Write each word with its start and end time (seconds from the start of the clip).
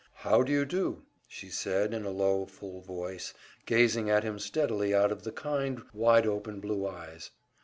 "How 0.25 0.41
do 0.41 0.51
you 0.51 0.65
do?" 0.65 1.03
she 1.27 1.49
said 1.49 1.93
in 1.93 2.05
a 2.05 2.09
low, 2.09 2.47
full 2.47 2.81
voice, 2.81 3.35
gazing 3.67 4.09
at 4.09 4.23
him 4.23 4.39
steadily 4.39 4.95
out 4.95 5.11
of 5.11 5.21
the 5.21 5.31
kind, 5.31 5.83
wide 5.93 6.25
open 6.25 6.59
blue 6.59 6.87
eyes. 6.87 7.29